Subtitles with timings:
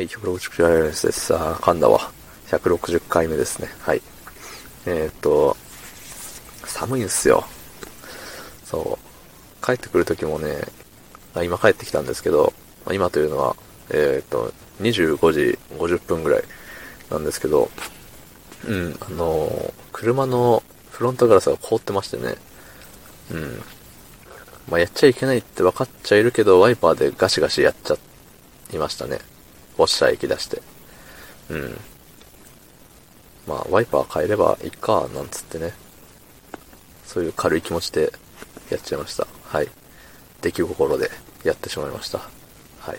[0.00, 1.34] はい、160回目です。
[1.34, 2.10] あ、噛んだわ。
[2.46, 3.68] 160回目ですね。
[3.80, 4.00] はい。
[4.86, 5.58] えー、っと、
[6.64, 7.44] 寒いんすよ。
[8.64, 9.62] そう。
[9.62, 10.62] 帰ってくる時もね、
[11.34, 12.54] あ今帰ってきたんですけど、
[12.86, 13.54] ま今というのは、
[13.90, 16.44] えー、っと、25時50分ぐらい
[17.10, 17.68] なんですけど、
[18.66, 20.62] うん、あのー車の
[20.92, 22.36] フロントガラスが凍ってましてね、
[23.32, 23.62] うん。
[24.70, 27.96] まあ、やっちゃいけないって分かっちゃいるけど、ワイパーでガシガシやっちゃ
[28.72, 29.18] いましたね。
[29.80, 30.60] ウォッシャー液出して。
[31.48, 31.76] うん。
[33.46, 35.72] まあ、ワイパー変えればいいか、なんつってね。
[37.06, 38.12] そういう軽い気持ちで
[38.70, 39.26] やっちゃいました。
[39.44, 39.68] はい。
[40.42, 41.10] 出来心で
[41.44, 42.18] やってしまいました。
[42.18, 42.98] はい。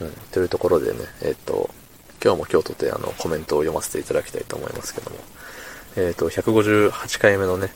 [0.00, 0.12] うん。
[0.30, 1.68] というところでね、えっ、と、
[2.22, 5.16] 今日も今日とてあのコメントを読ませていただきたいと思いますけども。
[5.96, 7.72] えっ、と、158回目のね、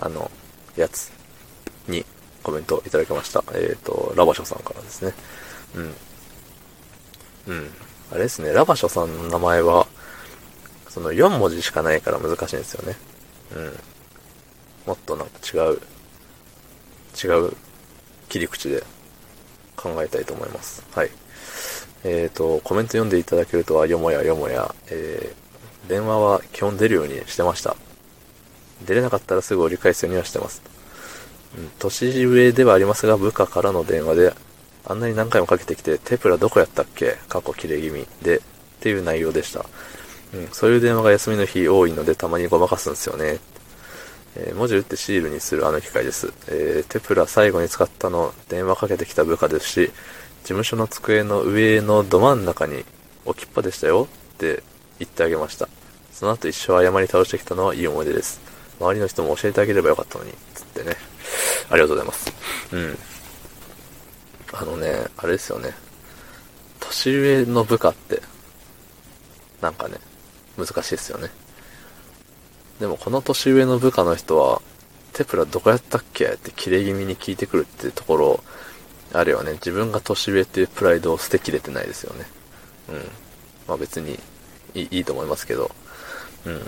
[0.00, 0.30] あの、
[0.76, 1.12] やつ
[1.88, 2.06] に
[2.42, 3.44] コメントいただきました。
[3.52, 5.12] えっ、と、ラバショさんからですね。
[5.74, 5.94] うん。
[7.46, 7.70] うん。
[8.12, 9.86] あれですね、ラバショさんの名前は、
[10.88, 12.96] その4文字しかないから難しいんですよね。
[13.56, 13.72] うん。
[14.86, 15.80] もっとなんか違う、
[17.22, 17.52] 違う
[18.28, 18.82] 切り口で
[19.76, 20.84] 考えたいと思います。
[20.94, 21.10] はい。
[22.04, 27.76] えっ、と、コメント読んでいただけるとは、よもやよもや、えー、電話は基本出るようにしてました。
[28.86, 30.62] 出れなかったらすぐ折り返すようにはしてます。
[31.56, 34.34] うん、年上ではありますが、部下からの電話で、
[34.86, 37.16] あんなに何回もかけてきて、テプラどこやったっけ？
[37.28, 38.40] 過去切れ気味で、っ
[38.80, 39.64] ていう内容でした。
[40.34, 43.38] うん、そういう電話が休みの日多いので、たまにごまかすんですよね。
[44.36, 46.32] えー文字打ってシールにするあの機械です。
[46.48, 49.86] えーテプラ最後に使ったの、電話かけてきた部下ですし、
[50.42, 52.84] 事務所の机の上のど真ん中に
[53.24, 54.62] 置きっぱでしたよって
[54.98, 55.68] 言ってあげました。
[56.12, 58.40] その後一生謝り倒してきたのはいい思い出です。
[58.80, 60.96] 周りの人も教えてあげればよかったのに、つってね。
[61.70, 62.32] ありがとうございます。
[62.72, 62.98] うん。
[64.56, 65.74] あのね、あれですよね。
[66.80, 68.22] 年上の部下って、
[69.60, 69.98] なんかね、
[70.56, 71.30] 難しいですよね。
[72.78, 74.62] でもこの年上の部下の人は、
[75.12, 76.26] テプラどこやったっけ？
[76.26, 78.44] って切れ気味に聞いてくるっていうところ、
[79.12, 82.26] あるいはね、自分が年上っていうプライドを捨てきれてないですよね。
[82.90, 82.96] うん。
[83.66, 84.18] まあ別に
[84.74, 85.70] いいいいと思いますけど、
[86.44, 86.60] うん。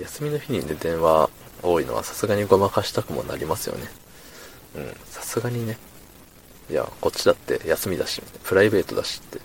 [0.00, 1.30] 休みの日にね、電話
[1.62, 3.88] 多いのはさすがにごまかしたくもなりますよね。
[4.76, 4.96] うん。
[5.06, 5.78] さすがにね。
[6.70, 9.38] いや、こっちだって休みだし、プライベートだしって。
[9.38, 9.42] うん。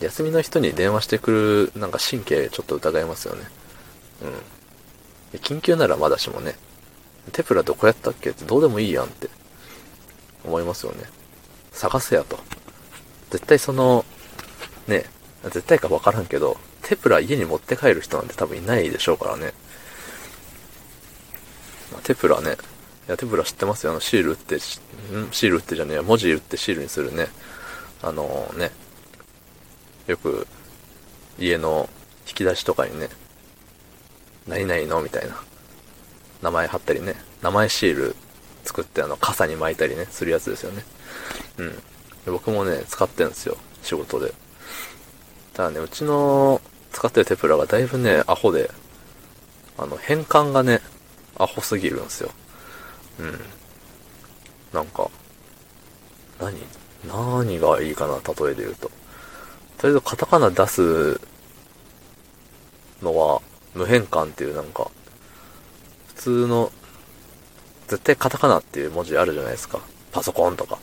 [0.00, 3.42] 休みの人に電話してくる、なんか神経ちょっと疑いますよね。
[5.32, 5.38] うん。
[5.40, 6.54] 緊急ならまだしもね、
[7.32, 8.30] テプラどこやったっけ？
[8.30, 9.28] ってどうでもいいやんって
[10.44, 11.04] 思いますよね。
[11.72, 12.38] 探せやと。
[13.30, 14.04] 絶対その、
[14.86, 15.04] ね、
[15.44, 19.52] 絶対かわからんけど、テプラ家に持って帰る人なんて多分いないでしょうからね。
[21.92, 22.56] まあテプラね、
[23.08, 23.92] いや、テプラ知ってますよ。
[23.92, 27.28] あの、シール打って、シール打ってじゃねえや、文字打ってシールにするね。
[28.02, 28.70] あのね、
[30.06, 30.46] よく、
[31.38, 31.88] 家の
[32.26, 33.08] 引き出しとかにね、
[34.46, 35.40] 何々のみたいな。
[36.42, 37.14] 名前貼ったりね。
[37.42, 38.16] 名前シール
[38.64, 40.84] 作ってあの、傘に巻いたりね、するやつですよね。
[41.56, 41.82] うん。
[42.26, 43.56] 僕もね、使ってんですよ。
[43.82, 44.34] 仕事で。
[45.54, 46.60] ただね、うちの
[46.92, 48.70] 使ってるテプラがだいぶね、アホで、
[49.78, 50.80] あの、変換がね、
[51.38, 52.30] アホすぎるんですよ。
[53.18, 53.40] うん。
[54.72, 55.10] なんか、
[56.40, 56.54] 何？
[57.06, 58.90] 何がいいかな、例えで言うと。
[59.78, 61.20] とりあえずカタカナ出す
[63.02, 63.40] のは
[63.74, 64.90] 無変換っていうなんか、
[66.08, 66.72] 普通の、
[67.86, 69.80] 絶対カタカナっていう文字あるじゃないですか。
[70.10, 70.78] パソコンとか。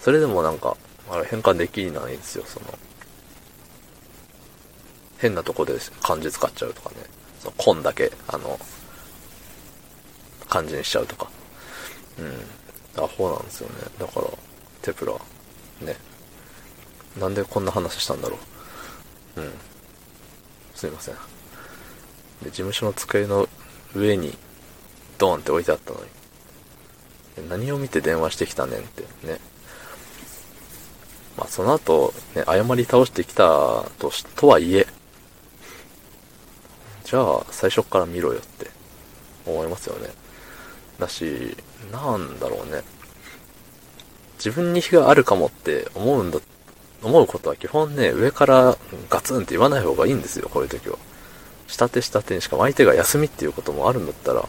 [0.00, 0.76] それでもなんか、
[1.10, 2.66] あれ変換できないんですよ、その。
[5.18, 6.96] 変なとこで漢字使っちゃうとかね。
[7.40, 8.58] その、コンだけ、あの、
[10.48, 11.30] 漢字にしちゃうとか。
[12.18, 12.22] う
[13.00, 13.04] ん。
[13.04, 13.74] アホなんですよね。
[13.98, 14.26] だから、
[14.82, 15.12] テプラ、
[15.80, 15.96] ね。
[17.18, 18.38] なんでこんな話したんだろ
[19.36, 19.40] う。
[19.40, 19.52] うん。
[20.74, 21.14] すいません。
[22.42, 23.48] で、事務所の机の
[23.94, 24.36] 上に、
[25.18, 26.06] ドーンって置いてあったのに。
[27.48, 29.38] 何を見て電話してきたねんってね。
[31.36, 34.86] まあ、その後、ね、謝り倒してきたとし、とはいえ、
[37.04, 38.70] じゃあ、最初から見ろよって
[39.46, 40.10] 思いますよね。
[40.98, 41.56] だし、
[41.92, 42.82] なんだろうね。
[44.38, 46.38] 自分に非があるかもって思うんだ、
[47.02, 48.76] 思うことは基本ね、上から
[49.08, 50.98] ガツンって言わない方がいいんですよ、こういう時は。
[51.68, 54.46] 下手下手にしかも相手が休みっていうこともあるんだったら、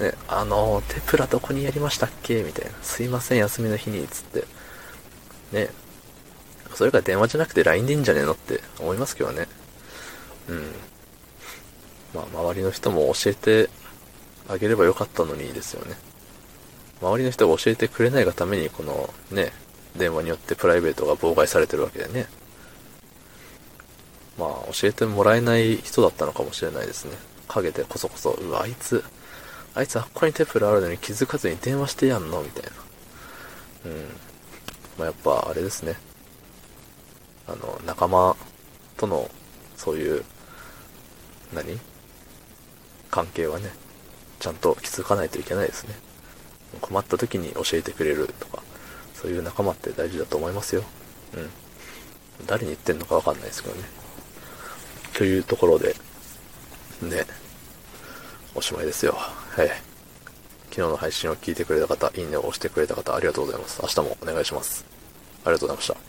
[0.00, 2.42] ね、あの、テプラどこにやりましたっけ？
[2.42, 2.72] みたいな。
[2.82, 4.44] すいません、休みの日に、つって。
[5.52, 5.68] ね。
[6.74, 9.46] それが電話じゃなくて LINE でいいんじゃねえのって思いますけどね。
[10.48, 10.72] うん。
[12.14, 13.70] まあ、周りの人も教えて
[14.48, 15.96] あげればよかったのにですよね。
[17.00, 19.52] 周りの人が教えてくれないがために、このね、
[19.96, 22.26] 電話によってプライベートが妨害されてるわけでね。
[24.38, 27.16] まあ、教えてもらえない人だったのかもしれないですね。
[27.46, 29.04] 陰でこそこそ、うわ、あいつ、
[29.74, 32.42] あいつあっこにテプルあるのに気づかずに電話してやんの？
[32.42, 32.70] みたいな。
[33.86, 34.08] うん。
[34.98, 35.96] まあ、やっぱ、あれですね。
[37.46, 38.36] あの、仲間
[38.96, 39.30] との、
[39.76, 40.24] そういう、
[41.52, 41.78] 何？
[43.10, 43.70] 関係はね、
[44.44, 45.94] ちゃんと気づかないといけないですね。
[46.82, 48.62] 困った時に教えてくれるとか、
[49.14, 50.84] そういう仲間って大事だと思いますよ。
[51.34, 51.50] うん。
[52.46, 53.84] 誰に言ってんのかわかんないですけどね。
[55.14, 55.96] というところで、
[57.00, 57.24] ね、
[58.54, 59.14] おしまいですよ。
[59.14, 59.68] はい。
[60.68, 63.80] 昨日の配信を聞いてくれた方、いいねを押してくれた方、ありがとうございます。
[63.80, 64.84] 明日もお願いします。
[65.46, 66.03] ありがとうございました。